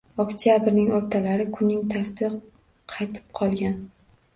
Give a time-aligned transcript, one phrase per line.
[0.21, 1.47] Oktyabrning oʻrtalari.
[1.59, 2.33] Kunning tafti
[2.97, 3.83] qaytib qolgan.